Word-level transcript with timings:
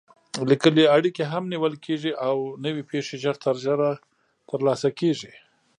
لیکلې 0.49 0.85
اړیکې 0.95 1.23
هم 1.31 1.43
نیول 1.53 1.73
کېږي 1.85 2.11
او 2.27 2.37
نوې 2.65 2.83
پېښې 2.91 3.15
ژر 3.23 3.35
تر 3.45 3.55
ژره 3.63 3.89
ترلاسه 4.49 4.89
کېږي. 4.99 5.33